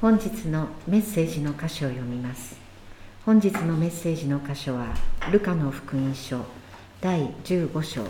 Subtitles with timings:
[0.00, 2.56] 本日のメッセージの箇所を読みます。
[3.26, 4.94] 本日のメッセージの箇所は
[5.30, 6.40] ルカの福音書
[7.02, 8.04] 第15章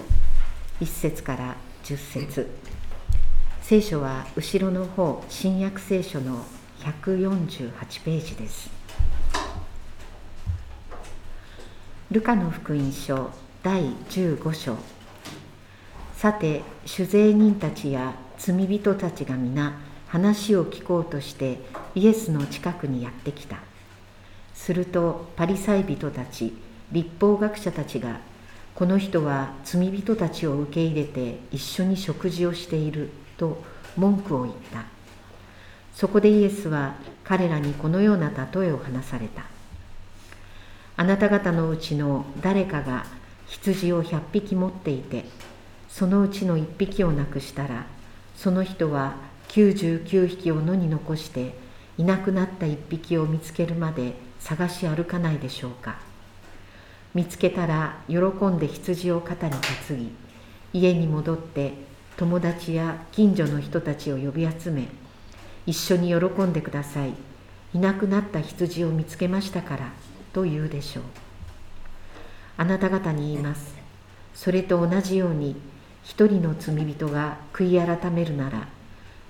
[0.80, 2.48] 1節から10節。
[3.60, 6.44] 聖書は後ろの方新約聖書の
[6.78, 7.72] 148
[8.04, 8.70] ページです。
[12.12, 13.30] ルカの福音書
[13.64, 14.76] 第15章。
[16.14, 21.60] さて酒税人たちや罪人たちが皆話を聞こうとして
[21.94, 23.58] イエスの近くにやってきた。
[24.54, 26.52] するとパリサイ人たち
[26.92, 28.20] 立法学者たちが
[28.74, 33.62] この人は罪人たちを受け入れて一緒に食事をしていると
[33.96, 34.84] 文句を言った。
[35.94, 39.44] そこでイエスは彼らにこのような例えを話された。
[40.96, 43.06] あなた方のうちの誰かが
[43.46, 45.24] 羊を100匹持っていて
[45.88, 47.86] そのうちの1匹をなくしたら
[48.36, 49.14] その人は
[49.48, 51.54] 99匹を野に残して
[52.00, 55.98] いなくなった1匹を見つけるまで探し歩かないでしょうか。
[57.12, 59.54] 見つけたら喜んで羊を肩に
[59.88, 60.10] 担ぎ
[60.72, 61.74] 家に戻って
[62.16, 64.88] 友達や近所の人たちを呼び集め
[65.66, 67.12] 一緒に喜んでください。
[67.74, 69.92] いなくなった羊を見つけましたから
[70.32, 71.04] と言うでしょう。
[72.56, 73.74] あなた方に言います。
[74.34, 75.54] それと同じように
[76.02, 78.68] 一人の罪人が悔い改めるなら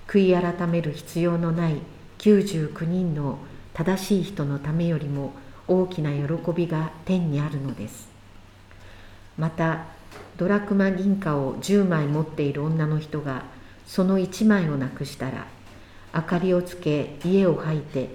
[0.07, 1.75] 悔い改める必要のない
[2.21, 3.39] 99人の
[3.73, 5.33] 正しい人のためよりも
[5.67, 8.09] 大きな喜びが天にあるのです。
[9.39, 9.85] また
[10.37, 13.45] ドラクマ銀貨を10枚持っている女の人が
[13.87, 15.47] その1枚をなくしたら
[16.13, 18.09] 明かりをつけ家を吐いて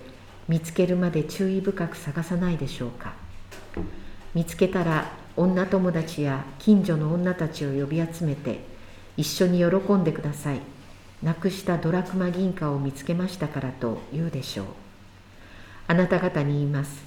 [0.47, 3.13] 見つけるまで注意深く探さないでしょうか。
[4.35, 8.61] 見つけたら女友達や近所の女たちを呼び集めて
[9.17, 10.76] 一緒に喜んでください。
[11.23, 14.67] なくしたドラクマ銀貨を見つけましたからと言うでしょう。
[15.89, 17.05] あなた方に言います。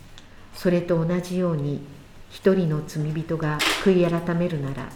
[0.55, 1.81] それと同じように
[2.31, 4.89] 一人の罪人が悔い改めるなら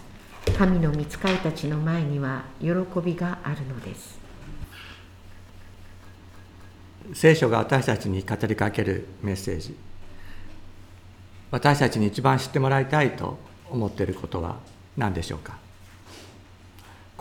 [0.58, 2.70] 神の御使いたちの前には喜
[3.04, 4.20] びがあるのです。
[7.14, 9.76] 聖書が私たちに語りかけるメッセージ。
[11.52, 13.38] 私たちに一番知ってもらいたいと
[13.70, 14.58] 思っていることは
[14.98, 15.58] 何でしょうか？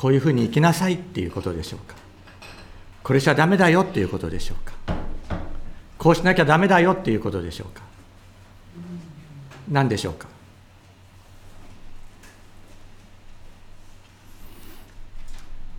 [0.02, 1.94] こういうふうに生きなさいっていうことでしょうか。
[3.04, 4.74] これじゃダメだよっていうことでしょうか。
[5.96, 7.84] こうしなきゃダメだよっていうことでしょうか。
[9.70, 10.26] 何でしょうか。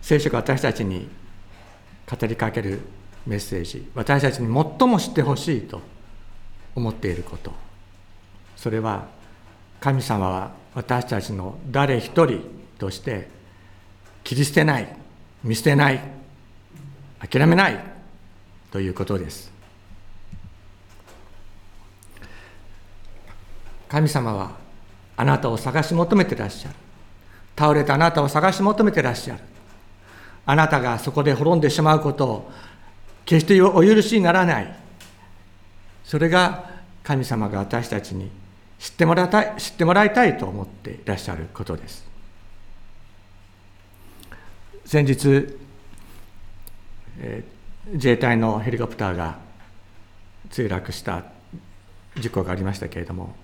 [0.00, 1.06] 聖書が私たちに
[2.10, 2.80] 語りかける
[3.26, 3.86] メッセージ。
[3.94, 5.82] 私たちに最も知ってほしいと
[6.74, 7.52] 思っていること。
[8.56, 9.06] それは
[9.80, 12.40] 神様は私たちの誰一人
[12.78, 13.43] として
[14.24, 14.88] 切り捨てない
[15.44, 16.00] 見捨てない
[17.20, 17.78] 諦めない
[18.70, 19.52] ということです。
[23.88, 24.52] 神様は
[25.16, 26.74] あなたを探し求めてらっしゃる。
[27.56, 29.40] 倒れたあなたを探し求めてらっしゃる。
[30.46, 32.52] あなたがそこで滅んでしまうことを
[33.24, 34.76] 決してお許しにならない。
[36.02, 36.70] それが
[37.02, 38.30] 神様が私たちに
[38.78, 42.13] 知ってもらいたい知ってもらいたいと思っていらっしゃることです。
[44.84, 45.56] 先日、
[47.18, 49.38] えー、自衛隊のヘリコプターが
[50.50, 51.24] 墜落した
[52.16, 53.34] 事故がありましたけれども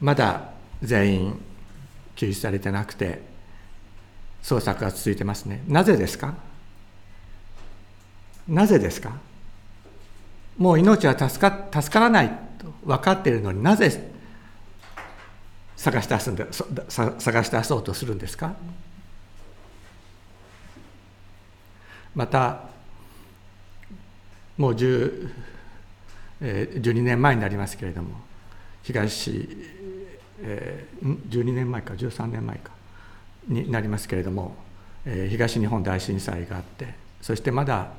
[0.00, 0.50] まだ
[0.82, 1.40] 全員
[2.16, 3.22] 救出されてなくて
[4.42, 5.62] 捜索が続いてますね。
[5.66, 6.34] なぜですか？
[8.48, 9.12] なぜですか？
[10.56, 14.12] もう命は助か助からないと分かっているのになぜ
[15.76, 16.46] 探し出すんで
[16.90, 18.54] 探し出そうとするんですか？
[22.16, 22.60] また
[24.56, 25.30] もう10、
[26.40, 28.16] えー、12年前になりますけれども
[28.82, 29.48] 東、
[30.40, 32.72] えー、12年前か13年前か
[33.48, 34.56] になりますけれども、
[35.04, 37.90] えー、東日本大震災があってそしてまだ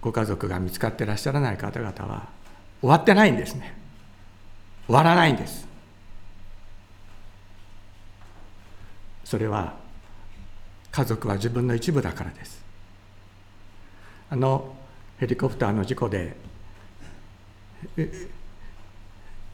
[0.00, 2.28] ご家族が見つかってらっしゃらない方々は
[2.80, 3.74] 終わってないんですね。
[4.86, 5.66] 終わらないんです。
[9.24, 9.74] それは
[10.90, 12.62] 家族は自分の一部だからです。
[14.30, 14.74] あの
[15.18, 16.36] ヘリコプターの事故で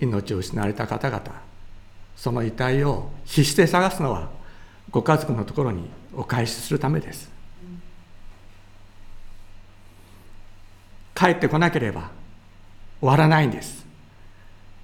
[0.00, 1.22] 命を失われた方々
[2.16, 4.30] その遺体を必死で探すのは
[4.90, 7.30] ご家族のところにお返しするためです。
[11.14, 12.10] 帰ってこなければ
[13.00, 13.84] 終わらないんです。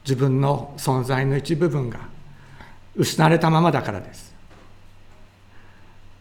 [0.04, 2.00] 自分の存在の一部分が
[2.96, 4.29] 失われたままだからです。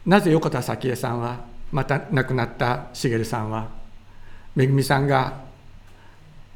[0.05, 3.69] なぜ横田早紀江さんはまた亡くなった茂さんは
[4.55, 5.41] めぐみさんが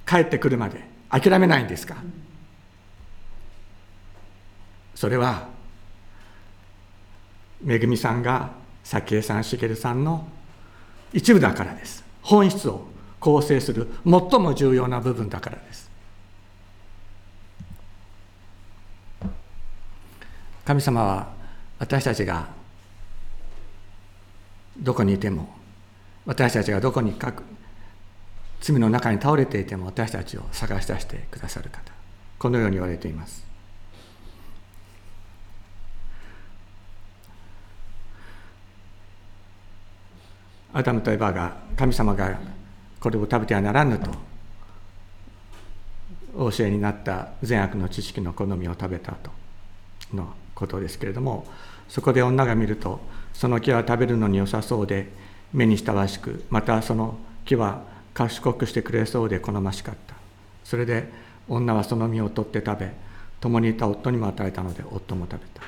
[0.07, 1.95] 帰ってくるまで諦めないんですか？
[4.95, 5.48] それは
[7.62, 8.51] めぐみさんが
[8.84, 10.28] 早紀江さん茂さんの
[11.13, 12.04] 一部だからです。
[12.22, 12.88] 本質を
[13.19, 15.92] 構成する最も重要な部分だからです。
[20.66, 21.34] 神様は
[21.80, 22.48] 私たちが
[24.77, 25.49] どこにいても
[26.25, 27.43] 私たちがどこにかく
[28.61, 31.91] 罪の中に倒れていても私たちを探し出してくださる方
[32.39, 33.53] このように言われています。
[40.73, 42.39] アダムとエバが神様が
[42.99, 44.09] これを食べてはならぬと
[46.35, 49.29] お教えになった善悪の知識の好みを食べたと
[50.13, 51.45] のことですけれども
[51.87, 52.99] そこで女が見ると
[53.33, 55.09] その木は食べるのに良さそうで
[55.51, 57.83] 目に親しくまたその木は
[58.13, 60.15] 賢くしてくれそうで好ましかった。
[60.63, 61.09] それで
[61.50, 62.94] 女はその実を取って食べ
[63.41, 65.62] 共にいた夫にも与えたので夫も食べた。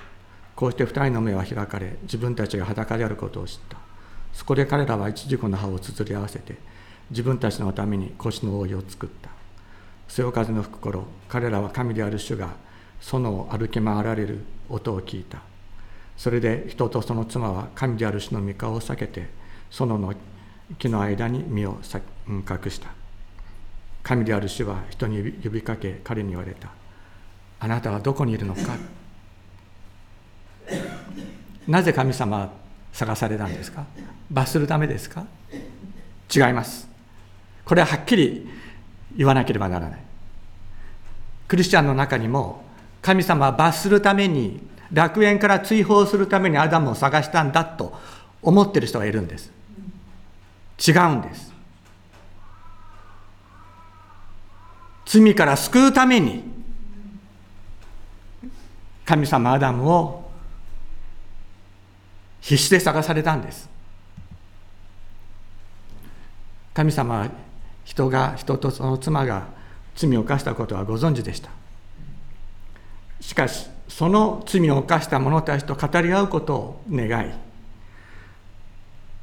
[0.56, 3.78] こうして二人の目は開かれ自分たちが裸であることを知った。
[4.32, 6.56] そこで彼らは一軸の葉をつづり合わせて
[7.10, 9.30] 自分たちのために腰の覆いを作った。
[10.08, 12.54] 潮風の吹く頃彼らは神である主が
[13.02, 14.40] 園を歩き回られる
[14.70, 15.40] 音を聞いた。
[16.18, 19.28] それで人とその妻は神である主の御顔を避けて
[19.70, 20.14] 園の
[20.80, 21.78] 木の間に身を
[22.28, 22.90] 隠した。
[24.04, 26.70] 神である主は人に呼びかけ彼に言われた。
[27.60, 28.62] あなたはどこにいるのか。
[31.68, 32.52] なぜ神様は
[32.94, 33.86] 探されたんですか。
[34.30, 35.26] 罰するためですか。
[36.34, 36.88] 違います。
[37.66, 38.48] これははっきり
[39.16, 40.00] 言わなければならない。
[41.48, 42.64] クリスチャンの中にも
[43.02, 47.94] 神様は罰するために楽園から追放するためにアダムを探したんだと
[48.42, 49.52] 思ってる人がいるんです。
[50.88, 51.54] 違うんです。
[55.06, 56.44] 罪から救うために
[59.06, 60.30] 神様アダムを
[62.42, 63.70] 必死で探されたんです。
[66.74, 67.30] 神様は
[67.86, 69.48] 人が人とその妻が
[69.96, 71.50] 罪を犯したことはご存知でした。
[73.22, 77.32] しかしその罪を犯した者たちと語り合うことを願い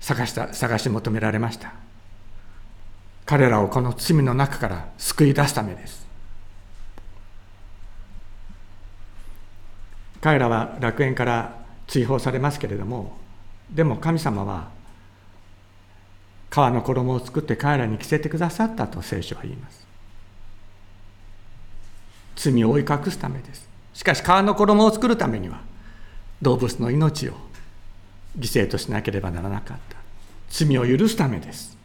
[0.00, 1.72] 探した探し求められました。
[3.24, 6.06] 彼らをこの罪の中から救い出すためです。
[10.20, 11.56] 彼らは楽園から
[11.86, 13.18] 追放されますけれども
[13.70, 14.70] でも神様は
[16.50, 19.86] 皮の衣を作って彼らに着せてくださったと聖書は言います。
[22.36, 23.71] 罪を追い隠すためです。
[23.94, 25.60] しかし皮の衣を作るためには
[26.40, 27.34] 動物の命を
[28.38, 29.96] 犠牲としなければならなかった。
[30.48, 31.76] 罪を許すためです。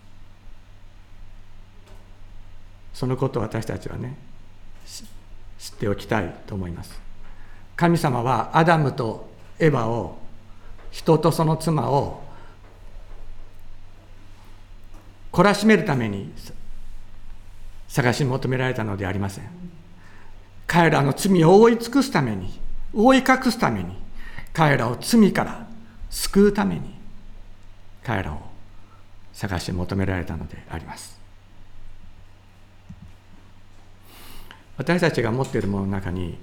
[2.94, 4.18] そのことを私たちはね
[5.60, 7.00] 知っておきたいと思います。
[7.76, 10.18] 神様はアダムとエヴァを
[10.92, 12.24] 人とその妻を
[15.32, 16.34] 懲らしめるために
[17.88, 19.46] 探し求められたのではありません。
[20.68, 22.60] 彼らの罪を覆い尽くすために
[22.94, 23.98] 覆い隠すために
[24.54, 25.68] 彼らを罪から
[26.10, 26.94] 救うために
[28.04, 28.42] 彼らを
[29.34, 31.18] 探し求められたのであります。
[34.78, 36.38] 私たちが持っているものの中に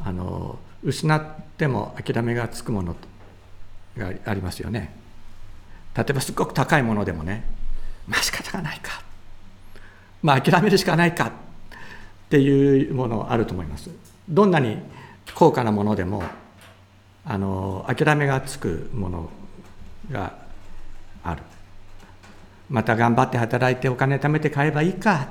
[0.00, 1.22] あの失っ
[1.56, 2.96] ても諦めがつくもの
[3.96, 4.94] がありますよね。
[5.96, 7.44] 例えばすごく高いものでもね
[8.06, 9.02] まあ仕方がないか。
[10.22, 11.32] まあ諦めるしかないか。
[12.32, 13.90] っていうものあると思います。
[14.26, 14.78] どんなに
[15.34, 16.22] 高価なものでも
[17.26, 19.28] あの諦めがつくもの
[20.10, 20.32] が
[21.22, 21.42] ある。
[22.70, 25.28] また頑張って働いてお金貯めて買えばいいか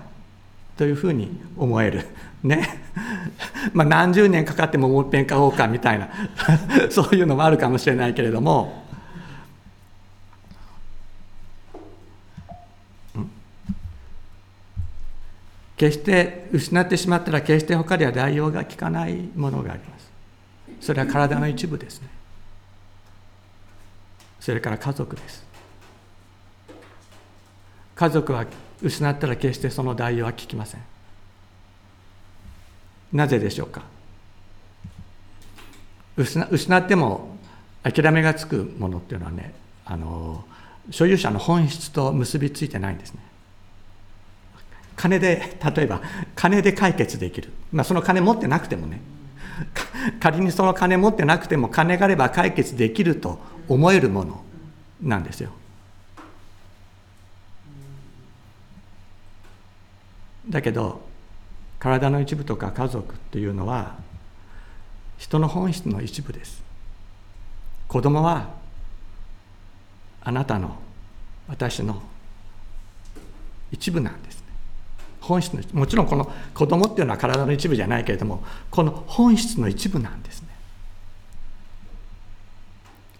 [0.77, 2.05] というふうに思える。
[2.43, 2.83] ね。
[3.73, 6.07] まあ何十年かかってももう一遍買おうかみたいな。
[6.91, 8.80] そういうのもあるかもしれないけれども
[15.81, 20.11] 決して失ってしまったら決して他では代用が効かないものがあります。
[20.79, 22.07] それは体の一部ですね。
[24.39, 25.43] それから家族です。
[27.95, 28.45] 家族は
[28.83, 30.81] 失ったら決してその代用は効きません。
[33.11, 33.81] なぜでしょうか。
[36.15, 37.37] 失っても
[37.81, 40.45] 諦めがつくものっていうのはねあの
[40.91, 43.30] 所有者の本質と結びついてないんですね。
[44.95, 46.01] 金で例えば
[46.35, 49.01] 金で解決できる、まあ、その金持ってなくてもね。
[50.19, 54.43] 仮にその金持ってなくても金があれば解決できると思えるもの
[55.01, 55.51] なんですよ。
[60.49, 61.01] だけど
[61.79, 63.95] 体の一部とか家族っていうのは
[65.17, 66.63] 人の本質の一部です。
[67.87, 68.49] 子供は
[70.23, 70.77] あなたの
[71.47, 72.01] 私の
[73.71, 74.30] 一部なんです。
[75.21, 80.49] 本質のもちろんこの子供っていうのは体の一部じゃないけれどもこの本質の一部なんですね。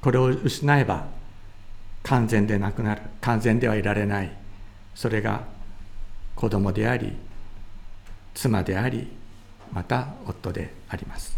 [0.01, 1.05] これを失えば
[2.03, 3.01] 完全でなくなる。
[3.21, 4.35] 完全ではいられない。
[4.95, 5.43] それが
[6.35, 7.15] 子供であり
[8.33, 9.07] 妻であり
[9.71, 11.37] また夫であります。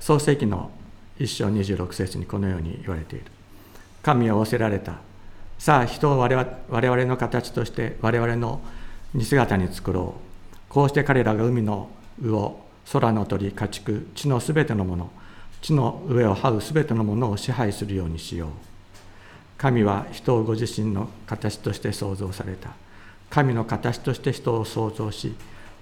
[0.00, 0.70] 創世記の
[1.18, 3.26] 一章26節にこのように言われている。
[4.02, 4.94] 神は仰せられた。
[5.58, 8.60] さあ人を我々我々の形として我々の
[9.14, 10.58] 似姿に作ろう。
[10.68, 12.56] こうして彼らが海の魚
[12.92, 15.10] 空の鳥家畜地のすべてのもの
[15.60, 18.50] 地の上を這うすべてのものを支配するようにしよう。
[19.56, 22.70] 神は人をご自身の形として創造された。
[23.28, 25.34] 神の形として人を創造し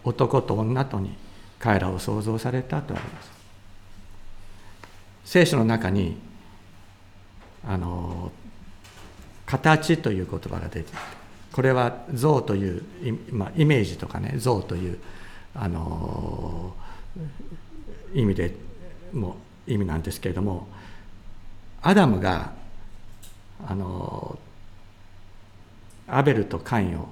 [0.03, 1.15] 男と女とに
[1.59, 3.36] 彼らを創造されたとあります。
[5.27, 6.17] 聖書の中に
[7.67, 8.31] あの
[9.45, 10.93] 形という言葉が出て
[11.53, 12.83] これは像という、
[13.31, 14.99] まあ、イメージとかね像という
[15.55, 16.75] あの
[18.15, 18.55] 意味で
[19.13, 20.69] も意味なんですけれども
[21.83, 22.53] アダムが
[23.67, 24.39] あの
[26.07, 27.09] アベルとカインを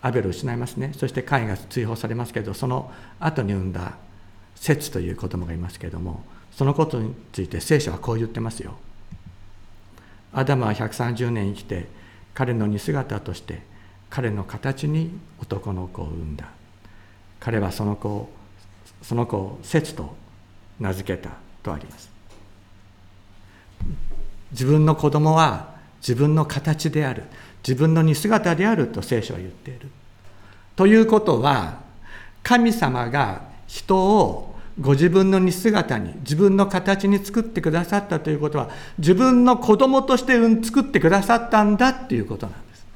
[0.00, 0.92] アベルを失いますね。
[0.96, 3.94] そしてカインが追放されますけどその後に産んだ
[4.54, 6.24] セツという子供がいますけれども
[6.56, 8.74] そのことについて聖書はこう言ってますよ。
[10.32, 11.88] アダムは130年生きて
[12.34, 13.62] 彼の似姿として
[14.10, 16.46] 彼の形に男の子を産んだ。
[17.40, 18.30] 彼はその子を
[19.02, 20.14] その子を節と
[20.78, 21.30] 名付けた
[21.62, 22.10] とあります。
[24.52, 27.24] 自分の子供は自分の形である
[27.66, 29.88] 自分の似姿であると聖書は言っている。
[30.76, 31.80] ということは
[32.42, 40.32] 神様が人をご自分の似姿に自分の形に作ってくださったということは自分の子供として
[40.64, 42.86] 作ってくださったんだっていうことなんです。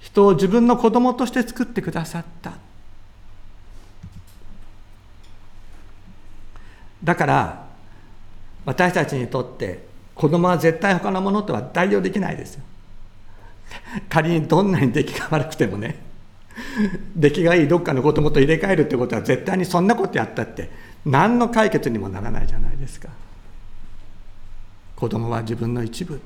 [0.00, 2.52] 人を自分の子供として作ってくださった。
[7.02, 7.66] だから
[8.64, 12.62] 私たちにとって子供は絶対他のものとは代用できないですよ。
[14.08, 16.13] 仮にどんなに出来が悪くてもね。
[17.16, 20.70] 出来がいいどっかの子供と入れ替えるってことは絶対にそんなことやったって
[21.04, 23.08] 何の解決にもならないじゃないですか。
[24.96, 26.20] 子供は自分の一部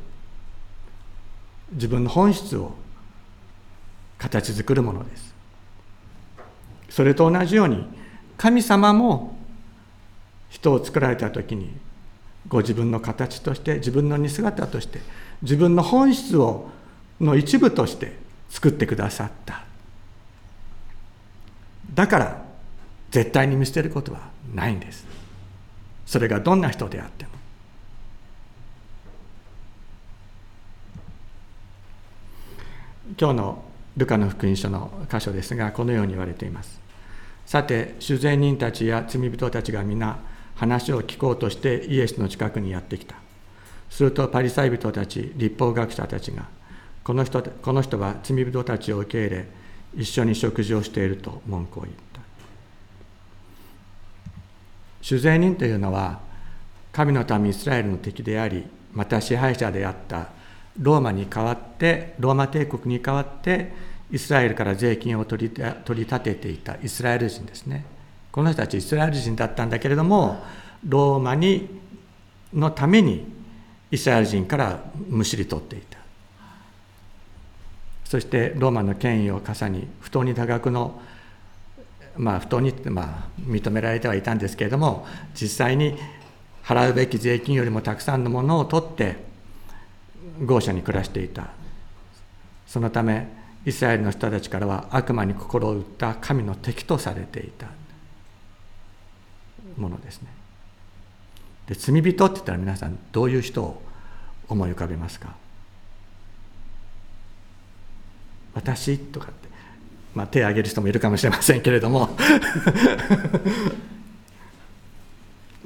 [1.73, 2.75] 自分の本質を
[4.19, 5.35] 形作るものです。
[6.91, 7.87] それと同じように
[8.37, 9.37] 神様も
[10.49, 11.71] 人を作られた時に
[12.49, 15.01] ご自分の形として自分の似姿として
[15.43, 16.71] 自分の本質を
[17.21, 18.17] の一部として
[18.49, 19.68] 作ってくださった。
[21.99, 22.45] だから
[23.11, 24.21] 絶対に見捨てることは
[24.55, 25.05] ないんです。
[26.07, 27.31] それがどんな人であっても。
[33.19, 33.65] 今日の
[33.97, 36.79] ルカの福音書の箇所ですがこのように言われています。
[37.47, 40.21] さて主税人たちや罪人たちが皆
[40.55, 43.17] 話を聞こうとしてイエスの近くにやってきた。
[43.91, 46.47] するとパリサイ人たち立法学者たちが
[47.03, 49.59] この人この人は罪人たちを受け入れ
[49.97, 52.21] 一緒に食事をしていると文句を言った。
[55.01, 56.21] 主税人というのは
[56.93, 60.29] 神の民イスラエルの敵でありまた支配者であった
[60.79, 63.73] ローマに代わってローマ帝国に代わって
[64.11, 65.55] イスラエルから税金を取り
[65.85, 67.85] 取り立てていたイスラエル人ですね。
[68.31, 70.43] この人たちイスラエル人だったんだけれども
[70.87, 71.81] ローマに
[72.53, 73.27] のために
[73.91, 75.99] イスラエル人からむしり取っていた。
[78.09, 80.99] そしてローマの権威を傘に不当に多額の
[82.17, 85.07] まあ不当にまあ認められてはいたんですけれども
[85.39, 85.95] 実際に
[86.65, 89.17] 払うべき税金よりもたくさんのものを取って
[90.43, 91.49] 豪奢に暮らしていた。
[92.67, 93.29] そのため
[93.67, 97.67] イスラエルの人たちからは悪魔に心を打った神の敵とされていた。
[99.77, 100.29] ものですね。
[101.67, 103.83] で罪人って言ったら皆さんどういう人を
[104.49, 105.37] 思い浮かべますか？
[108.59, 109.49] 私とかって、
[110.15, 112.11] まあ、手を挙げる人もいるかもしれませんけれども。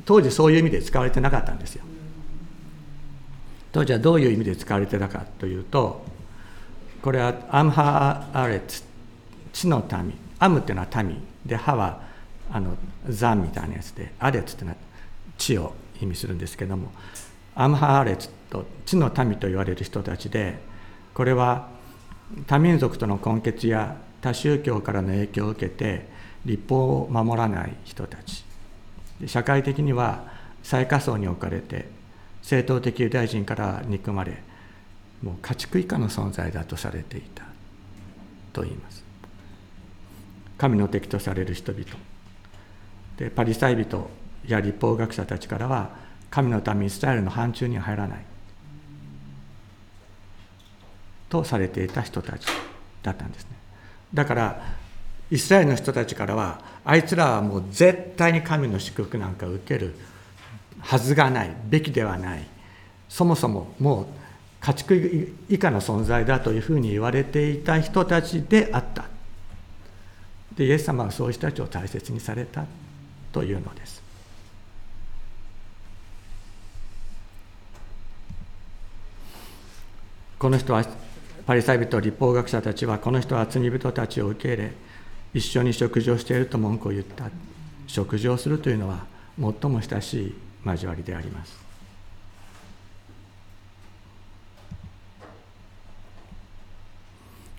[0.05, 1.85] 当時そういう意味で使われてなかったんですよ。
[3.73, 6.05] 当時はどういう意味で使われてたかというと
[7.01, 8.83] これはアムハアレツ
[9.53, 12.03] 地の民アムっていうのは民でハは
[12.51, 12.77] あの
[13.09, 14.77] ザンみたいなやつでアレツっていうのは
[15.39, 16.93] 地を意味するんですけども
[17.55, 20.59] アムハーレツと地の民と言われる人たちで
[21.15, 21.69] これは
[22.47, 26.09] 多民族との根結や多宗教からの影響を受けて
[26.45, 28.45] 立法を守らない人たち。
[29.27, 30.25] 社会的には
[30.63, 31.89] 最下層に置かれて
[32.43, 34.43] 正統的ユダヤ人から憎まれ
[35.23, 37.45] もう家畜以下の存在だとされていた。
[38.53, 39.05] と言います。
[40.59, 41.85] 神の敵とされる人々。
[43.17, 44.11] でパリサイ人
[44.47, 45.91] や立法学者たちからは
[46.31, 48.25] 神の民イスラエルの範疇には入らない。
[51.33, 52.47] とされていた人たち
[53.03, 53.51] だったんですね。
[54.13, 54.63] だから
[55.31, 59.95] イスラエルの人たちからはあいつらはもう絶対に神の祝福なんか受ける
[60.81, 62.47] はずがないべきではない。
[63.09, 64.07] そもそももう
[64.61, 69.07] 家畜以下の存在だというふうに言われていた人たちであった。
[70.55, 72.67] でイエス様はそういう人たちを大切にされた
[73.33, 74.03] というのです。
[80.39, 80.85] この人は
[81.47, 84.73] パリサイ人立法学者たちはこの人は罪人たちを受け入れ
[85.35, 87.31] 一緒に食事をしていると文句を言った。
[87.87, 89.05] 食事をするというのは
[89.39, 90.35] 最も親しい
[90.65, 91.61] 交わりであります。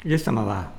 [0.05, 0.71] イエス様は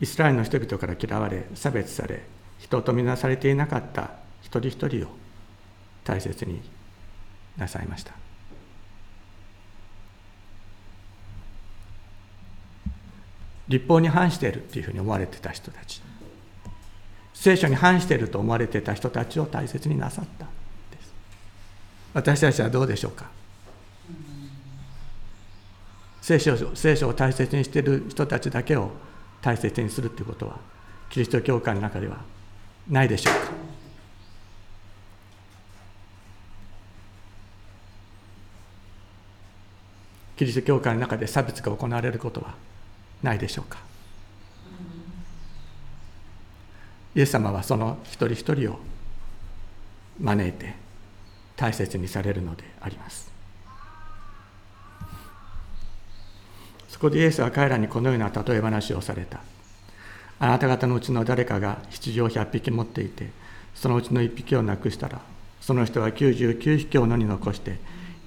[0.00, 2.22] イスラエルの人々から嫌われ差別され
[2.58, 4.10] 人と見なされていなかった
[4.42, 5.08] 一人一人を
[6.04, 6.60] 大切に
[7.56, 8.27] なさいました。
[13.68, 16.02] 立法に反しているというふうに思われてた人たち。
[17.34, 21.12] 聖書に反していると思われてた人たちを大切になさったです。
[22.14, 23.26] 私たちはどうでしょうか？
[26.20, 28.90] 聖書聖書を大切にしている人たちだけを
[29.40, 30.58] 大切にするということは
[31.10, 32.18] キリスト教会の中では
[32.88, 33.40] ないでしょうか？
[40.36, 42.54] キリスト教会の中で差別が行われることは
[43.22, 43.78] ないでしょうか。
[47.14, 48.78] イエス様はその一人一人を
[50.20, 50.74] 招いて
[51.56, 53.30] 大切にされるのであります。
[56.88, 59.40] そこでイエスは彼らにこのような例え話をされた。
[60.40, 63.30] あなた方のうちの誰かが羊を100匹持っていて
[63.74, 65.20] そのうちの1匹をなくしたら
[65.60, 67.78] その人は99匹を野に残して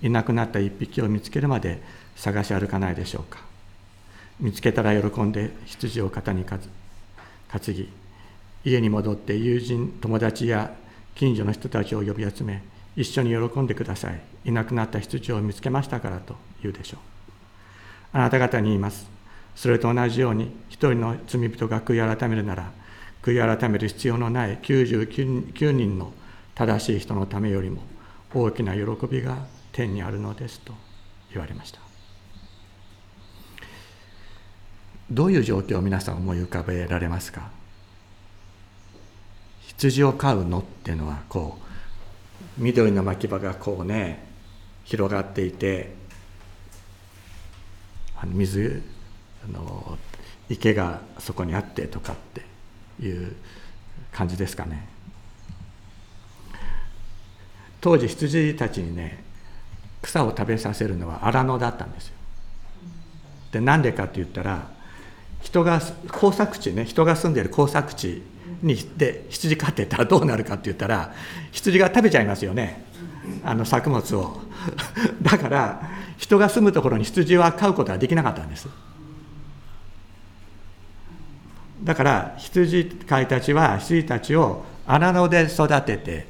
[0.02, 1.82] いなくなった1匹を見つけるまで
[2.18, 3.51] 探し歩かないでしょうか。
[4.42, 6.60] 見つけたら喜んで羊を肩に担
[7.68, 7.90] ぎ
[8.66, 10.74] 家に戻って友人友達や
[11.16, 12.64] 近所の人たちを呼び集め
[12.96, 14.20] 一緒に喜んでください。
[14.44, 17.00] いなくなった羊を見つけましたからと言うでしょう。
[18.14, 19.08] あなた方に言います。
[19.56, 22.72] それと同じように一人の罪人が悔い改めるなら
[23.22, 26.14] 悔い改める必要のない99人の
[26.56, 27.84] 正しい人のためよりも
[28.34, 30.74] 大きな喜びが天にあるのですと
[31.32, 31.81] 言われました。
[35.12, 37.50] どういう状況を皆さん思い浮かべられますか？
[39.68, 44.26] 羊を飼うのっていうのはこう緑の牧場がこうね
[44.86, 45.94] 広がっていて
[48.16, 48.82] あの水
[49.44, 49.98] あの
[50.50, 52.16] 池がそこにあってとかっ
[53.00, 53.36] ていう
[54.14, 54.88] 感じですかね。
[57.82, 59.24] 当時羊たちにね
[60.02, 62.14] 草を食べさせるのは荒野だったんですよ。
[63.52, 64.80] でなんでかって言ったら
[65.42, 68.22] 人が耕作地ね人が住んでいる耕作地
[68.62, 71.14] にで羊飼ってたらどうなるかって言ったら
[71.52, 72.86] 羊が食べちゃいますよね。
[73.44, 74.40] あの作物を。
[75.22, 78.68] だから人が住むところに羊は飼うことはできなかったんです。
[81.84, 86.28] だから羊飼いたちは羊たちを荒野で育てて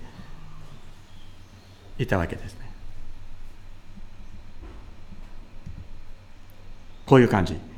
[1.97, 2.71] いたわけですね。
[7.06, 7.71] こういう感じ。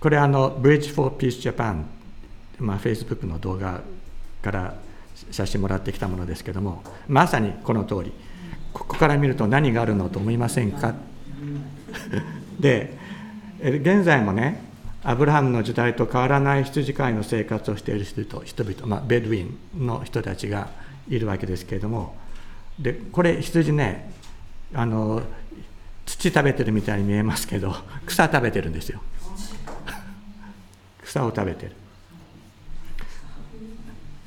[0.00, 1.84] これあの Bridge for Peace Japan、
[2.58, 3.80] まあ、Facebook の動画
[4.42, 4.74] から
[5.30, 8.12] 写真もらってきたものですけどもまさにこの通り。
[8.76, 10.94] ここから見ると何があるのと思いませんか？
[12.60, 12.92] で
[13.58, 14.62] 現在もね
[15.02, 20.68] アブラハムの時代と変わらない羊飼いの生活をしている人々人々、まあ、ベドウィンの人たちが
[21.08, 22.16] いるわけですけれども。
[22.78, 24.12] でこれ羊ね
[24.74, 25.22] あの
[26.04, 29.00] 土食べてるみたいに見えますけど草食べてるんですよ。
[31.16, 31.72] 草を食べてる。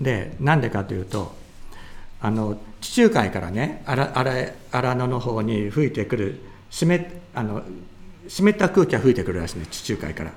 [0.01, 1.35] でなんでかというと
[2.21, 6.87] あの地中海からね荒野の方に吹いてくる湿
[7.35, 7.63] あの
[8.27, 10.31] 湿った空気が吹いてくるらしいね地中海から。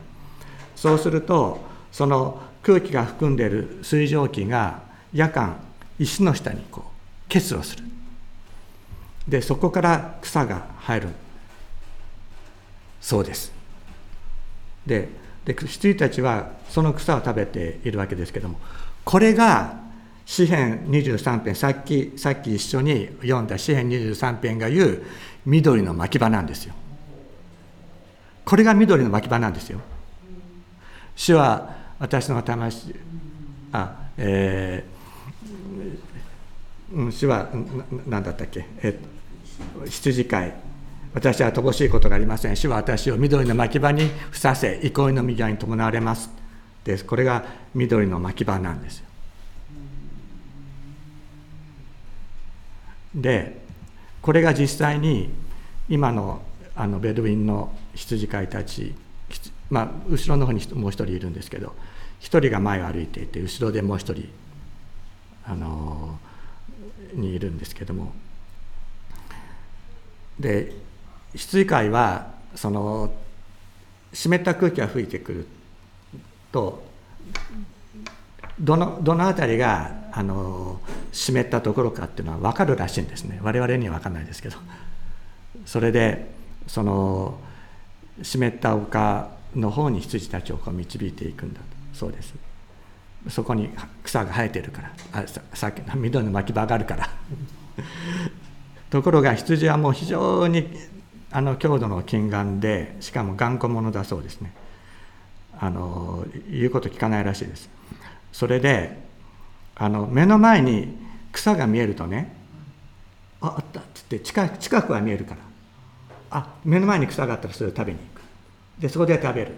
[0.77, 1.61] そうすると
[1.93, 5.57] その空気が含んでいる水蒸気が夜間
[5.99, 7.85] 石の下にこう結露する。
[9.29, 11.09] でそこから草が生える。
[13.01, 13.53] そうです。
[14.85, 18.61] でで羊たちはその草を食べているわけですけども
[19.05, 19.81] これが
[20.25, 25.03] 詩編23編さっきさっき一緒に読んだ詩編23編が言う
[25.45, 26.75] 緑の牧場なんですよ。
[28.45, 29.81] これが緑の牧場なんですよ。
[31.17, 32.95] 主は私の魂
[33.73, 37.49] あえー、主は
[38.07, 38.99] 何だったっけ、え
[39.87, 40.55] 羊飼い。
[41.15, 42.57] 私は乏しいことがありません。
[42.57, 46.31] 主は私を緑の牧場にふさせ憩いの御に伴われます。
[46.85, 47.45] でこれが
[47.75, 49.07] 緑の牧場なんですよ。
[53.15, 53.61] で
[54.23, 55.31] これが実際に
[55.89, 56.43] 今の
[56.75, 58.95] あのベドウィンの羊飼いたち、
[59.69, 61.75] まあ、後ろの方にもう一人いるんですけど
[62.19, 64.31] 一人が前を歩いていて後ろでもう一人
[65.45, 66.19] あの
[67.13, 68.15] にいるんですけども。
[70.41, 70.73] で
[71.35, 73.13] 羊飼いはその
[74.13, 75.47] 湿った空気が吹いてくる
[76.51, 76.83] と
[78.61, 83.41] どのどの辺りがあの湿ったところかっていうのは分かるらしいんですね。
[83.43, 84.59] 我々には分かんないですけど。
[85.65, 86.31] それで
[86.67, 87.39] その
[88.23, 91.61] 湿った丘の方に羊たちをこう導いていくんだ
[91.95, 92.35] そうです。
[93.29, 93.71] そこに
[94.03, 94.93] 草が生えてるから。
[95.13, 97.09] あさっきの緑の巻き場があるから。
[98.91, 100.69] ところが羊はもう非常に
[101.33, 104.53] あの強度の近眼でしかも頑固者だそうですね。
[105.59, 107.69] あの言うこと聞かないらしいです。
[108.33, 109.03] それで
[109.75, 110.97] あの目の前に
[111.33, 112.35] 草が見えるとね
[113.41, 115.41] ああったっつって近近くは見えるから
[116.31, 118.23] あ目の前に草があったらそれを食べに行く
[118.79, 119.53] でそこで食べる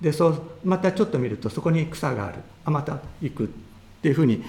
[0.00, 3.48] でそうまたちょっと見るとそこに草があるあまた行くっ
[4.02, 4.42] ていうふうに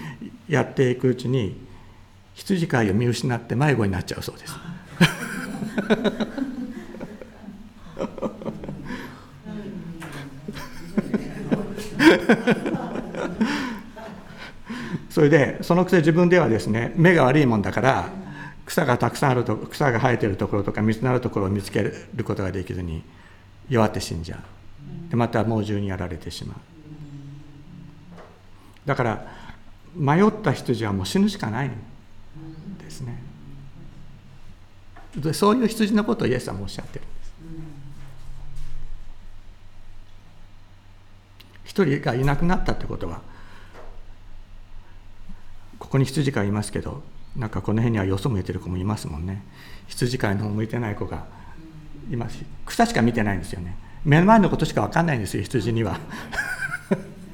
[0.49, 1.56] やっていくうちに
[2.34, 4.56] 羊飼いを見失って迷子になっちゃうそうです。
[15.10, 18.10] それでそのくせ自分ではですね目が悪いもんだから
[18.66, 23.04] 草がたくさんあると草が生えてるところとか水のあるところを見つけることができずに
[23.70, 24.40] 弱って死んじゃう。
[25.10, 26.58] でまた猛獣にやられてしまう。
[28.86, 29.28] だから
[29.96, 31.72] 迷った羊はもう死ぬしかないん
[32.80, 33.22] ですね
[35.15, 37.06] でそういう羊のことをイエス様おっしゃってる。
[37.06, 37.34] んです
[41.65, 43.21] 一人がいなくなったってことは
[45.80, 47.04] ここに羊飼いいますけど
[47.36, 49.43] なんかこの辺にはよそ向いてる子もいますもんね。
[49.88, 51.26] 羊飼いの方向いてない子が
[52.12, 53.76] いますし草しか見てないんですよね。
[54.06, 55.99] 目の前のことしか分かんないんですよ羊には。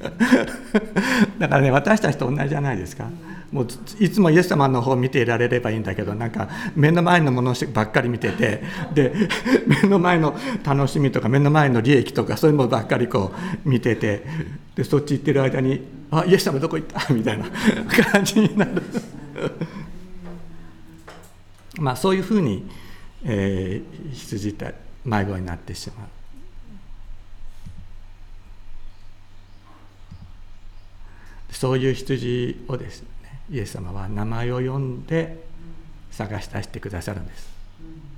[1.38, 3.08] だからね私たちと同じじゃないですか。
[3.52, 3.66] もう
[3.98, 8.62] いつもイエス様の方を見ていられればいいんだけどなんか目の前のものばっかり見てて
[8.94, 9.12] で
[9.66, 13.32] 目の前の楽しみとか目の前の利益とかそういうものばっかりこ
[13.64, 14.24] う見てて
[14.76, 15.80] でそっち行ってる間に
[16.12, 17.44] 「あイエス様どこ行った?」みたいな
[18.12, 18.82] 感じになる
[21.80, 22.68] まあそういうふうに、
[23.24, 24.72] えー、羊た
[25.04, 26.08] 迷子になってしまう。
[31.52, 33.08] そういう羊をですね
[33.50, 35.44] イエス様は名前を呼んで
[36.10, 37.50] 探し出してくださるんです。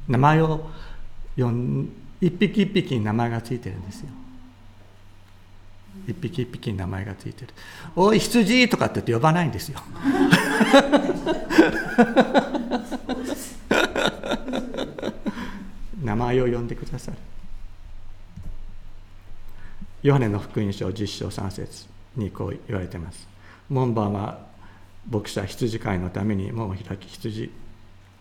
[0.08, 0.68] 名前を
[1.36, 1.88] 呼ん
[2.20, 4.08] 一匹一匹に名前がついてるんですよ。
[6.06, 7.48] 一匹一匹に名前がついてる
[7.96, 9.80] 「おい羊!」とかって言って呼ばないんですよ。
[16.02, 17.18] 名前を呼んでくださる。
[20.02, 23.28] ヨハネの福音書10章3節にこう言われてます。
[23.68, 24.51] 門番は
[25.10, 27.50] 牧者羊飼いのために門を開き羊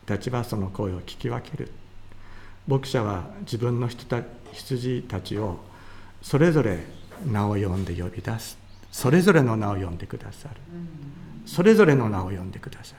[0.05, 1.71] たちはその声を聞き分ける。
[2.67, 5.59] 牧者は自分の人た羊たちを
[6.21, 6.79] それぞれ
[7.25, 8.57] 名を呼んで呼び出す。
[8.91, 10.55] それぞれの名を呼んでくださる。
[11.45, 12.97] それぞれの名を呼んでくださる。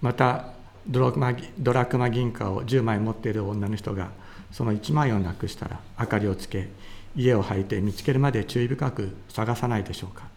[0.00, 0.52] また
[0.86, 4.10] ドラクマドラクマ銀貨を10枚持っている女の人が
[4.52, 6.68] その1枚をなくしたら明かりをつけ
[7.16, 10.28] 家を履いて見つけるまで注意深く探さないでしょうか。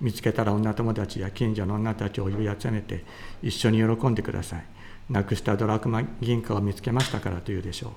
[0.00, 3.04] 見つけたら女友達や近所の女たちを呼び集めて
[3.42, 4.64] 一緒に喜んでください。
[5.08, 7.92] なくしたドラクマ銀貨を見つけましたからというでしょう。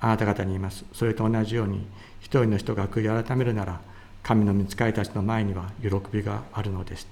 [0.00, 0.84] あなた方に言います。
[0.92, 1.86] それと同じように
[2.20, 3.80] 一人の人が悔い改めるなら
[4.22, 7.06] 神の見つかりたちの前には喜びがあるのです。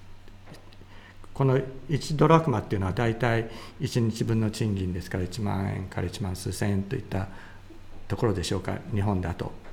[1.33, 7.29] この1ドラクマっていうのは大体1日分の賃金ですから1万円から1万数千円といった
[8.07, 8.79] ところでしょうか。
[8.95, 9.64] 日本だと。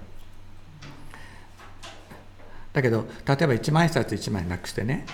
[2.73, 5.05] だけど例えば一万円札1枚なくしてね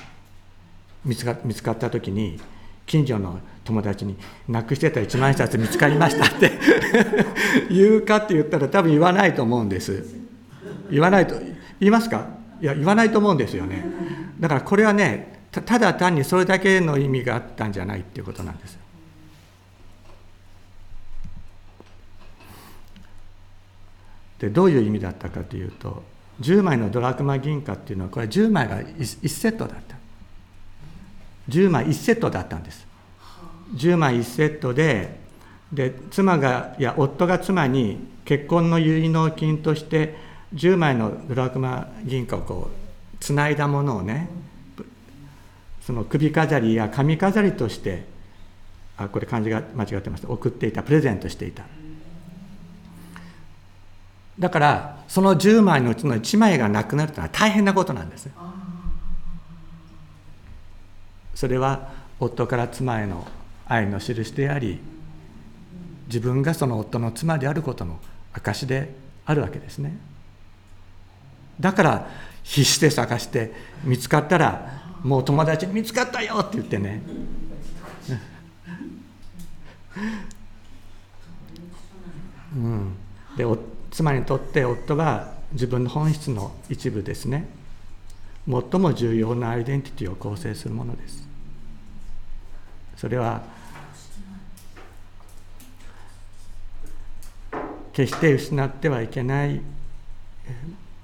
[1.03, 2.39] 見つか見つかった時に
[2.85, 4.15] 近所の友達に
[4.47, 6.51] 「なくしてた一万円札見つかりました」って
[7.69, 10.05] 言うかって言ったら多分言わないと思うんです。
[10.89, 11.37] 言わないと
[11.79, 12.27] 言いますか？
[12.61, 13.83] いや言わないと思うんですよね。
[14.39, 18.73] だからこれはねただ単にそれだけの意味があったんじゃないっていうことなんです。
[18.73, 18.79] よ
[24.39, 26.03] でどういう意味だったかというと
[26.41, 29.95] 10枚のドラクマ銀貨っていうのはこれ10枚が 1, 1セットだった。
[31.49, 32.85] 10枚1セットだったんです。
[33.75, 35.19] 10枚1セットで
[35.71, 40.15] で妻がいや夫が妻に結婚の結納金として
[40.53, 44.29] 10枚のドラクマ銀貨をこうつないだものをね
[45.81, 48.05] その首飾りや髪飾りとして
[48.97, 50.29] あこれ漢字が間違ってました。
[50.29, 51.63] 送っていたプレゼントしていた。
[54.39, 58.29] だからその10枚のうちの1枚がなくなるというのは大変なことなんです。
[61.33, 63.27] それは夫から妻への
[63.67, 64.79] 愛の印であり
[66.07, 67.99] 自分がその夫の妻であることの
[68.33, 68.95] 証で
[69.25, 69.97] あるわけですね。
[71.59, 72.07] だから
[72.43, 77.01] 必死で探して見つかったらもう友達に見つかったよって言ってね。
[82.55, 82.95] うん、
[83.35, 83.45] で
[83.97, 87.47] 妻にとって夫は自分の本質の一部ですね。
[88.47, 91.27] 最も重要なアイデンティティを構成するものです。
[92.95, 93.41] それは
[97.91, 99.61] 決して失ってはいけない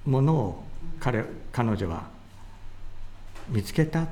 [0.06, 0.64] ものを
[1.00, 2.04] 彼彼女は
[3.50, 4.06] 見つけた。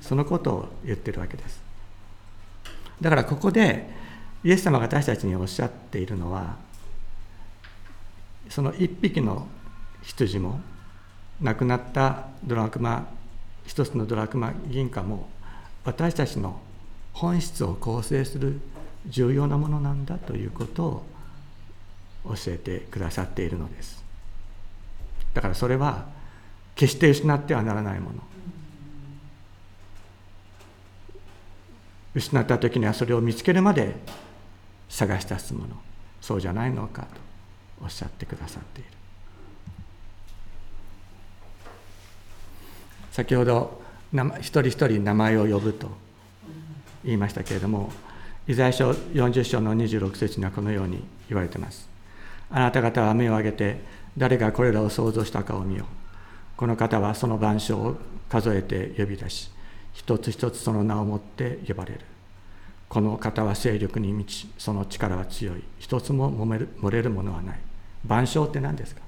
[0.00, 1.62] そのことを言ってるわけです。
[3.00, 3.88] だからここで
[4.42, 6.66] イエス様が私たちにおっしゃっているのは
[8.48, 9.46] その一匹の
[10.02, 10.60] 羊も
[11.40, 13.08] 亡くなったドラクマ
[13.66, 15.28] 一つのドラクマ銀貨も
[15.84, 16.60] 私たちの
[17.12, 18.60] 本質を構成する
[19.06, 21.04] 重要なものなんだということを
[22.24, 24.04] 教えてくださっているのです。
[25.34, 26.06] だからそれは
[26.74, 28.22] 決して失ってはならないもの。
[32.14, 33.96] 失った時にはそれを見つけるまで
[34.88, 35.76] 探し出すもの。
[36.20, 37.27] そうじゃないのかと。
[37.82, 38.90] おっしゃってくださっている。
[43.12, 43.80] 先ほど
[44.40, 45.90] 一人一人名前を呼ぶと
[47.04, 47.90] 言いましたけれども
[48.46, 51.88] イザヤ書40章の26節にはこのように言われてます。
[52.50, 53.80] あなた方は目を上げて
[54.16, 55.84] 誰がこれらを想像したかを見よ
[56.56, 57.96] この方はその番章を
[58.28, 59.50] 数えて呼び出し
[59.92, 62.00] 一つ一つその名をもって呼ばれる。
[62.88, 65.62] この方は勢力に満ちその力は強い。
[65.78, 67.60] 一つも漏れるものはない。
[68.06, 69.02] 万象って何ですか？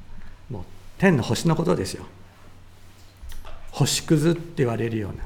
[0.50, 0.62] もう
[0.98, 2.04] 天の星のことですよ。
[3.70, 5.24] 星屑って言われるような。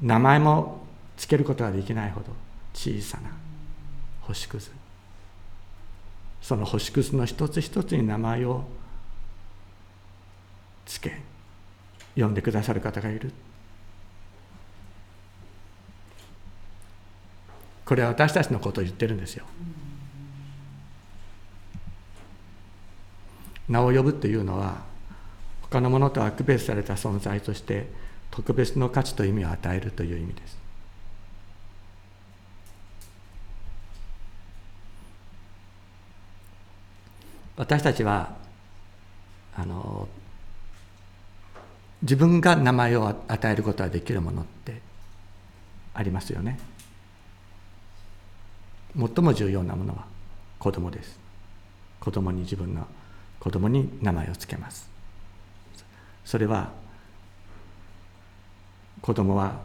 [0.00, 2.26] 名前もつけることができないほど
[2.74, 3.30] 小さな
[4.20, 4.70] 星屑。
[6.40, 8.62] その星屑の一つ一つに名前を
[10.86, 11.20] つけ
[12.16, 13.32] 呼んでくださる方がいる。
[17.84, 19.46] これは私たちのことを言ってるんですよ。
[23.68, 24.82] 名を呼ぶというのは
[25.62, 27.86] 他のものとは区別された存在として
[28.30, 30.58] 特別の価値と意味を与えるという意味です。
[37.56, 38.36] 私たちは
[39.56, 40.08] あの
[42.02, 44.80] 自分が名前を与えることができるものって
[45.92, 46.58] ありますよね。
[48.96, 50.04] 最も重要なものは
[50.58, 51.18] 子供です。
[51.98, 52.86] 子供に自分の
[53.48, 54.90] 子供に名前を付けます。
[56.22, 56.70] それは
[59.00, 59.58] 子供は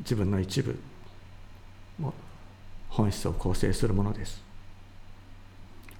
[0.00, 0.78] 自分の一部
[2.90, 4.42] 本質を構成するものです。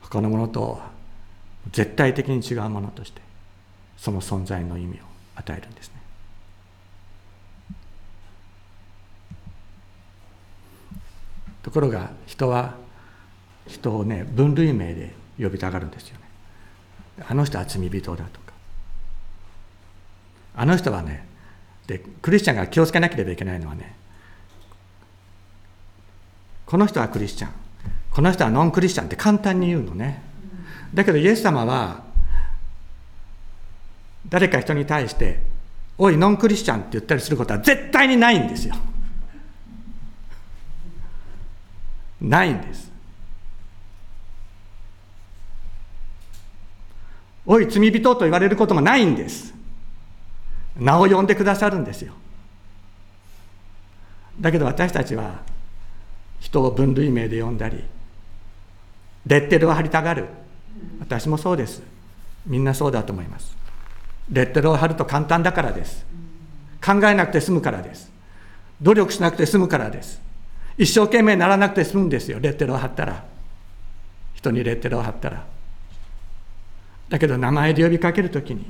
[0.03, 0.83] 他のものと
[1.72, 3.22] 絶対的に違うものとして
[3.96, 5.05] その存在の意味を
[5.37, 5.94] 与えるんですね。
[11.62, 12.74] ところが人は
[13.66, 16.19] 人をね分類名で呼びたがるんですよ。
[17.28, 18.52] あの人は罪人だとか。
[20.56, 21.26] あの人はね
[21.87, 23.96] でクリスチャンが気をつけなければいけないのはね
[26.66, 27.50] この人はクリスチャン。
[28.11, 30.22] この人はノンクリスチャンって簡単に言うのね。
[30.92, 32.04] だけどイエス様は
[34.28, 35.42] 誰か人に対して
[35.98, 38.74] 「おいノンクリスチャン」って言ったりすることは絶対にないんですよ。
[42.20, 42.89] ないんです。
[47.52, 49.52] おい罪人と言われることもないんです。
[50.76, 52.12] 名を呼んでくださるんですよ。
[54.40, 55.40] だけど私たちは
[56.38, 57.82] 人を分類名で呼んだり
[59.26, 60.26] レッテルを貼りたがる。
[61.00, 61.82] 私もそうです。
[62.46, 63.56] みんなそうだと思います。
[64.30, 66.06] レッテルを貼ると簡単だからです。
[66.80, 68.12] 考えなくて済むからです。
[68.80, 70.22] 努力しなくて済むからです。
[70.78, 72.38] 一生懸命ならなくて済むんですよ。
[72.38, 73.24] レッテルを貼ったら。
[74.34, 75.44] 人にレッテルを貼ったら。
[77.11, 78.64] だけど名前で呼びかけるときに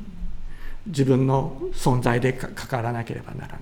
[0.87, 3.61] 自分の存在で関わらなければならない。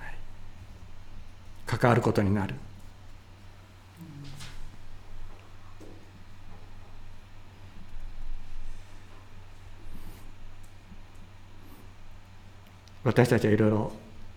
[1.67, 2.55] 関わることになる。
[13.05, 13.93] 私たちはいろいろ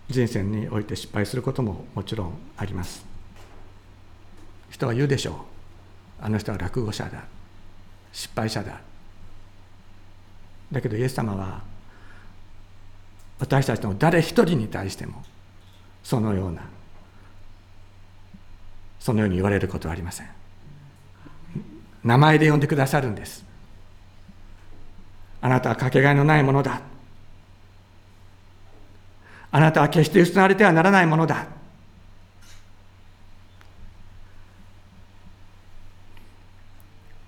[0.08, 3.04] 人生において失敗することももちろんあります。
[4.70, 5.34] 人は言うでしょう。
[6.24, 7.24] あの人は落語者だ。
[8.12, 8.80] 失敗者だ。
[10.72, 11.60] だけどイエス様は
[13.38, 15.22] 私たちの誰一人に対しても
[16.02, 16.62] そのような
[18.98, 20.28] そのように言われることはありません。
[22.04, 23.44] 名前で呼んでくださるんです。
[25.40, 26.80] あなたはかけがえのないものだ。
[29.50, 31.46] あなたは決して失われてはならないものだ。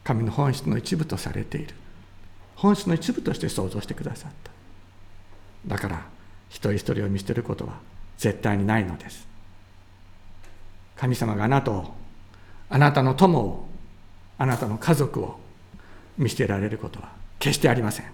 [0.05, 1.75] 神の本質の一部とされている。
[2.57, 4.51] 本質の一部として想像してくださった。
[5.67, 6.07] だから
[6.49, 7.75] 一人一人を見捨てることは
[8.19, 9.27] 絶対にないのです。
[10.97, 11.95] 神様があなたを
[12.71, 13.69] あなたの友を
[14.39, 15.39] あなたの家族を
[16.17, 18.07] 見捨てられることは決してありません。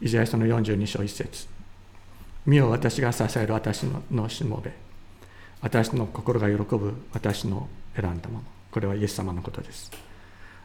[0.00, 1.46] イザヤ書の42章1節。
[2.44, 4.72] 見よ私が支える私のしもべ。
[5.60, 8.44] 私の心が喜ぶ私の選んだもの。
[8.70, 9.90] これはイエス様のことです。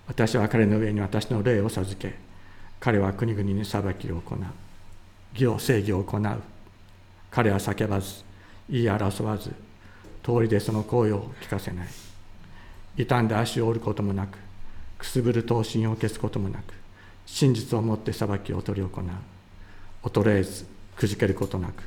[0.07, 2.15] 私は彼の上に私の霊を授け
[2.79, 4.39] 彼は国々に裁きを行う。
[5.33, 6.41] 義を正義を行う。
[7.29, 8.23] 彼は叫ばず
[8.69, 9.51] 言い争わず
[10.23, 11.87] 通りでその声を聞かせない。
[12.97, 14.37] 傷んで足を折ることもなく
[14.97, 16.73] くすぶる刀身を消すこともなく
[17.25, 19.03] 真実をもって裁きを執り行う。
[20.03, 21.83] 衰えずくじけることなく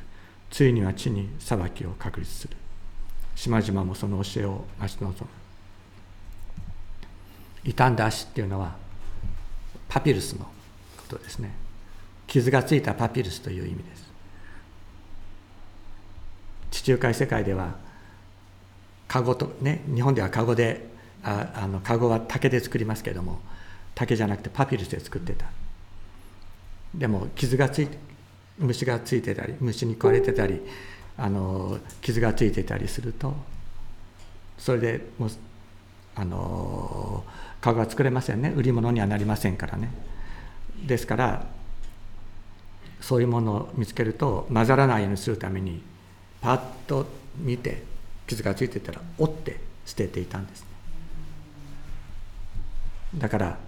[0.49, 2.55] ついには地に裁きを確立する。
[3.35, 5.27] 島々もその教えを待ち望む
[7.63, 8.75] 傷んだ足っていうのは
[9.87, 10.45] パピルスの
[10.97, 11.51] ことですね。
[12.27, 14.09] 傷がついたパピルスという意味です。
[16.71, 17.75] 地中海世界では
[19.07, 20.89] カゴとね日本ではカゴで
[21.23, 23.39] ああのカゴは竹で作りますけれども
[23.93, 25.45] 竹じゃなくてパピルスで作ってた。
[26.95, 27.97] でも傷がついて
[28.57, 30.61] 虫がついてたり虫に食われてたり
[31.21, 33.35] あの傷がついてたりすると
[34.57, 35.29] それでもう
[36.15, 37.23] あの
[37.61, 38.51] 顔が作れませんね。
[38.55, 39.91] 売り物にはなりませんからね。
[40.83, 41.45] ですから
[42.99, 45.83] そういうものを見つけると混ざらないようにするために
[46.41, 47.05] パッと
[47.37, 47.83] 見て
[48.25, 50.67] 傷がついてたら折って捨てていたんですね。
[53.17, 53.59] だから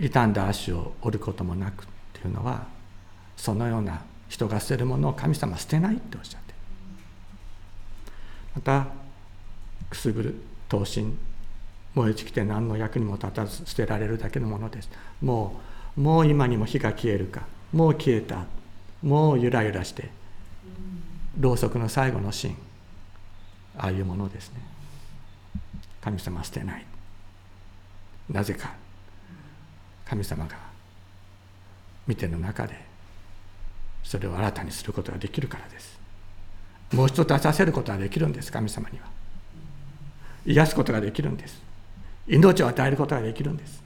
[0.00, 2.68] 傷んだ足を折ることもなくっていうのは
[3.36, 6.39] そのような人が捨てるものを神様は捨てないっておっしゃって
[8.54, 8.86] また
[9.88, 10.34] くすぶる
[10.68, 11.16] 刀身
[11.94, 14.90] 燃え尽きて何の役にも立たず捨てられるだけのものです。
[15.20, 15.60] も
[15.96, 17.42] うもう今にも火が消えるか。
[17.72, 18.44] もう消えた。
[19.02, 20.10] もうゆらゆらして。
[21.38, 22.56] ろうそくの最後のシーン
[23.76, 24.60] ああいうものですね。
[26.00, 26.86] 神様捨てない。
[28.28, 28.74] なぜか。
[30.06, 30.56] 神様が
[32.06, 32.74] 見ての中で
[34.02, 35.99] それを新たにすることができるからです。
[36.92, 38.50] もう一つ出させることができるんです。
[38.50, 39.06] 神様には。
[40.46, 41.60] 癒すことができるんです。
[42.26, 43.82] 命を与えることができるんです。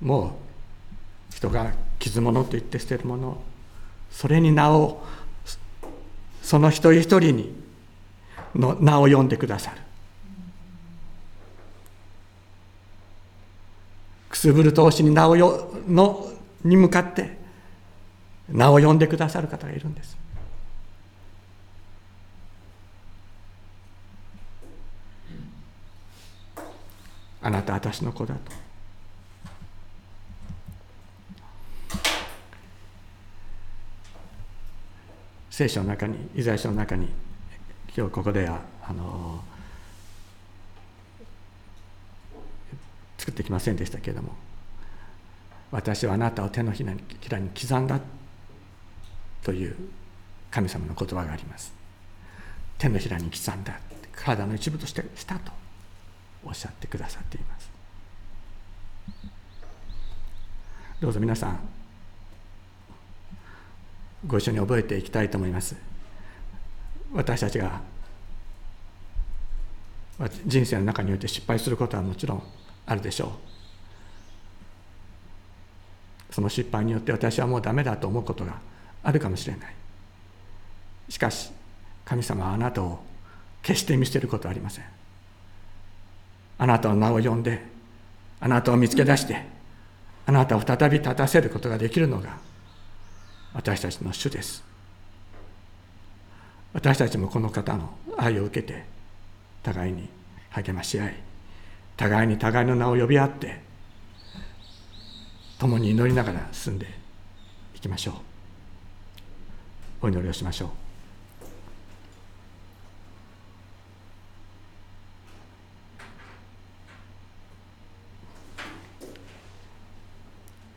[0.00, 0.38] も
[1.32, 3.42] う人が傷物と言って捨てるもの
[4.10, 5.02] それに名を
[6.42, 7.54] その一人一人に
[8.54, 9.76] の名を呼んでくださる。
[14.28, 16.30] くすぶる投資に名をよの
[16.66, 17.38] に向かって
[18.48, 20.16] 名を呼んでくださる方がいるんです。
[27.42, 28.40] あなた私の子だと。
[35.50, 37.08] 聖書の中にイザヤ書の中に
[37.96, 39.42] 今日ここではあの
[43.16, 44.34] 作ってきませんでしたけれども
[45.76, 48.00] 私はあなたを手のひらに刻んだ
[49.42, 49.76] という
[50.50, 51.70] 神様の言葉があります。
[52.78, 53.78] 手のひらに刻んだ
[54.14, 55.52] 体の一部としてしたと
[56.46, 57.70] おっしゃってくださっています。
[60.98, 61.60] どうぞ皆さん
[64.26, 65.76] ご一緒に覚えていきたいと思います。
[67.12, 67.82] 私たちが
[70.46, 72.42] 人生の中において失敗することはもちろん
[72.86, 73.55] あるでしょう。
[76.36, 78.58] その失敗によって私はもうダメだと思うことが
[79.02, 79.74] あるかもしれない。
[81.08, 81.50] しかし
[82.04, 82.98] 神様はあなたを
[83.62, 84.84] 決して見捨てることはありません。
[86.58, 87.64] あなたの名を呼んで
[88.38, 89.46] あなたを見つけ出して
[90.26, 92.36] あなたを再び立たせることができるのが
[93.54, 94.62] 私たちの主です。
[96.74, 98.84] 私たちもこの方の愛を受けて
[99.62, 100.06] 互いに
[100.50, 101.14] 励まし合い
[101.96, 103.64] 互いに互いの名を呼び合って
[105.58, 106.86] 共に祈りながら進んで
[107.74, 108.12] いきましょ
[110.02, 110.06] う。
[110.06, 110.68] お祈りをしましょう。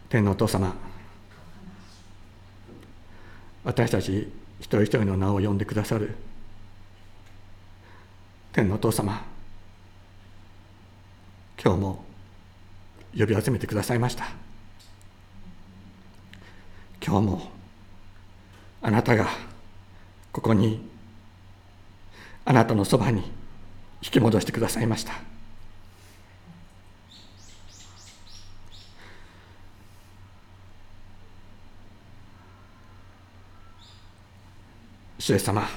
[0.09, 0.73] 天のお父様
[3.63, 6.15] 私たち一人一人の名を呼んでくださる
[8.51, 9.23] 天のお父様
[11.63, 12.03] 今日も
[13.15, 14.48] 呼び集めてくださいました。
[17.05, 17.51] 今日も
[18.81, 19.27] あなたが
[20.31, 20.87] ここに
[22.45, 23.21] あなたのそばに
[24.01, 25.13] 引き戻してくださいました。
[35.19, 35.67] 主様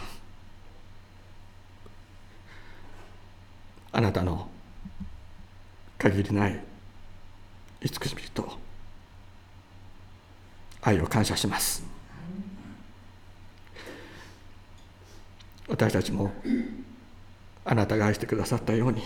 [3.93, 4.49] あなたの
[5.99, 6.59] 限りない
[7.83, 8.57] 慈しみと
[10.83, 11.83] 愛を感謝します。
[15.69, 16.33] 私たちも
[17.65, 19.03] あなたが愛してくださったように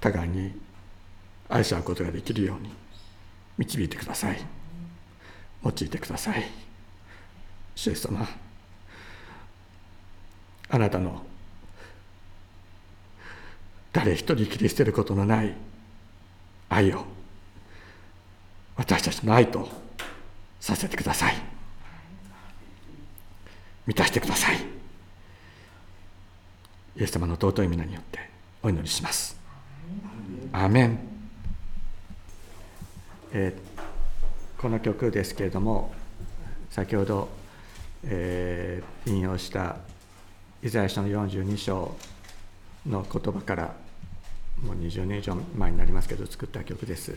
[0.00, 0.52] 互いに
[1.48, 2.72] 愛し合うことができるように
[3.56, 4.40] 導いてください。
[5.64, 6.44] 用いてください。
[7.74, 8.28] 主イエス様
[10.68, 11.22] あなたの
[13.92, 15.54] 誰一人切り捨てることのない
[16.68, 17.04] 愛を
[18.76, 19.68] 私たちの愛と
[20.62, 21.34] させてください。
[23.84, 24.58] 満たしてください。
[26.96, 28.30] イエス様の尊い皆によって
[28.62, 29.36] お祈りします。
[30.52, 30.98] アメン、
[33.32, 35.92] えー、この曲ですけれども
[36.70, 37.28] 先ほど、
[38.04, 39.78] えー、引用した
[40.62, 41.96] イザヤ書の42章
[42.86, 43.74] の言葉から
[44.62, 47.16] もう20年以上前になりますけど作った曲です。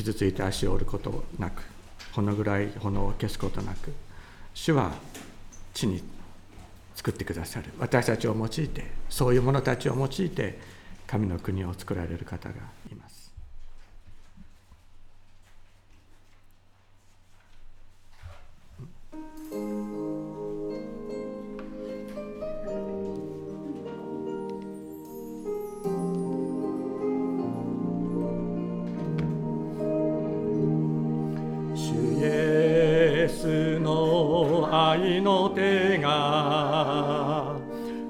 [0.00, 1.62] 傷ついて足を折ることなく
[2.14, 3.92] このぐらい炎を消すことなく
[4.54, 4.92] 主は
[5.72, 6.02] 地に
[6.94, 7.70] 作ってくださる。
[7.78, 10.58] 私たちを用いてそういう者たちを用いて
[11.06, 12.54] 神の国を作られる方が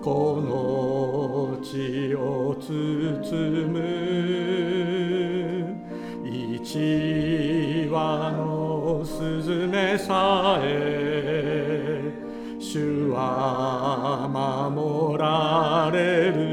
[0.03, 2.71] この地を包
[3.69, 3.81] む。
[6.25, 12.13] 一羽のスズメさえ
[12.59, 16.49] 主は守られる。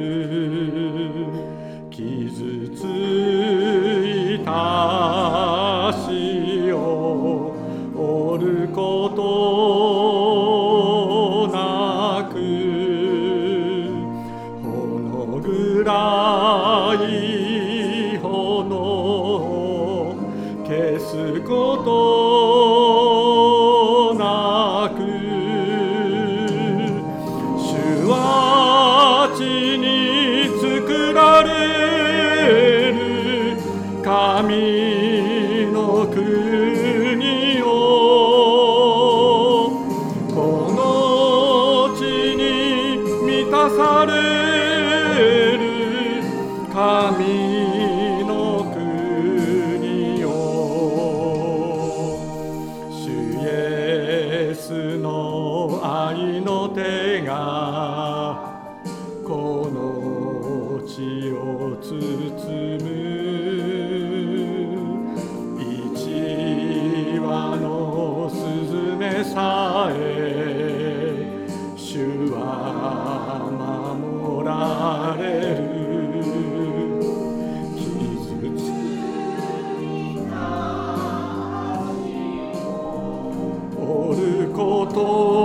[84.57, 85.36] こと